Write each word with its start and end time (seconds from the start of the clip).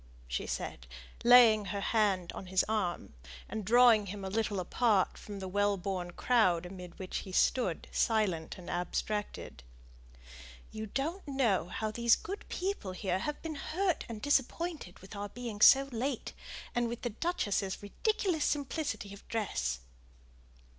she 0.27 0.47
said, 0.47 0.87
laying 1.23 1.65
her 1.65 1.79
hand 1.79 2.33
on 2.33 2.47
his 2.47 2.65
arm, 2.67 3.13
and 3.47 3.63
drawing 3.63 4.07
him 4.07 4.25
a 4.25 4.31
little 4.31 4.59
apart 4.59 5.15
from 5.15 5.37
the 5.37 5.47
well 5.47 5.77
born 5.77 6.09
crowd 6.09 6.65
amid 6.65 6.97
which 6.97 7.17
he 7.17 7.31
stood, 7.31 7.87
silent 7.91 8.57
and 8.57 8.67
abstracted, 8.67 9.61
"you 10.71 10.87
don't 10.87 11.27
know 11.27 11.67
how 11.67 11.91
these 11.91 12.15
good 12.15 12.49
people 12.49 12.93
here 12.93 13.19
have 13.19 13.39
been 13.43 13.53
hurt 13.53 14.03
and 14.09 14.23
disappointed 14.23 14.97
with 15.01 15.15
our 15.15 15.29
being 15.29 15.61
so 15.61 15.83
late, 15.91 16.33
and 16.73 16.87
with 16.87 17.03
the 17.03 17.11
duchess's 17.11 17.83
ridiculous 17.83 18.43
simplicity 18.43 19.13
of 19.13 19.27
dress." 19.27 19.81